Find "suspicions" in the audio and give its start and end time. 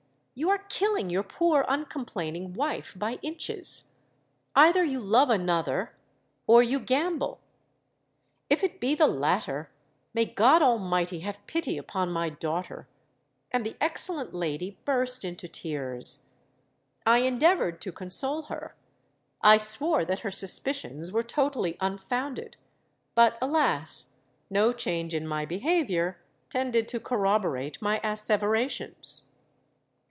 20.31-21.11